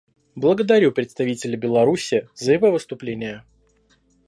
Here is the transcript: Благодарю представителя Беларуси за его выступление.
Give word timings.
Благодарю 0.33 0.91
представителя 0.91 1.55
Беларуси 1.57 2.27
за 2.33 2.53
его 2.53 2.71
выступление. 2.71 3.43